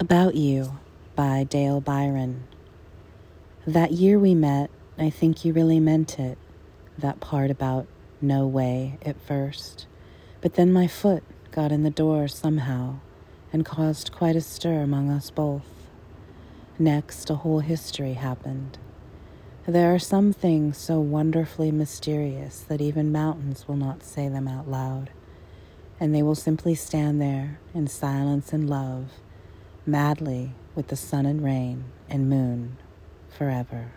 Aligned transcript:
About 0.00 0.34
You 0.34 0.78
by 1.14 1.44
Dale 1.44 1.82
Biron. 1.82 2.44
That 3.66 3.92
year 3.92 4.18
we 4.18 4.34
met, 4.34 4.70
I 4.96 5.10
think 5.10 5.44
you 5.44 5.52
really 5.52 5.78
meant 5.78 6.18
it. 6.18 6.38
That 6.96 7.20
part 7.20 7.50
about 7.50 7.86
no 8.18 8.46
way 8.46 8.96
at 9.04 9.20
first. 9.20 9.86
But 10.40 10.54
then 10.54 10.72
my 10.72 10.86
foot 10.86 11.22
got 11.50 11.70
in 11.70 11.82
the 11.82 11.90
door 11.90 12.28
somehow 12.28 13.00
and 13.52 13.66
caused 13.66 14.10
quite 14.10 14.36
a 14.36 14.40
stir 14.40 14.80
among 14.80 15.10
us 15.10 15.28
both. 15.28 15.66
Next, 16.78 17.28
a 17.28 17.34
whole 17.34 17.60
history 17.60 18.14
happened. 18.14 18.78
There 19.68 19.94
are 19.94 19.98
some 19.98 20.32
things 20.32 20.78
so 20.78 20.98
wonderfully 20.98 21.70
mysterious 21.70 22.60
that 22.60 22.80
even 22.80 23.12
mountains 23.12 23.68
will 23.68 23.76
not 23.76 24.02
say 24.02 24.30
them 24.30 24.48
out 24.48 24.66
loud, 24.66 25.10
and 26.00 26.14
they 26.14 26.22
will 26.22 26.34
simply 26.34 26.74
stand 26.74 27.20
there 27.20 27.58
in 27.74 27.86
silence 27.86 28.54
and 28.54 28.70
love 28.70 29.10
madly 29.86 30.52
with 30.74 30.88
the 30.88 30.96
sun 30.96 31.26
and 31.26 31.42
rain 31.42 31.84
and 32.08 32.28
moon 32.28 32.76
forever. 33.28 33.92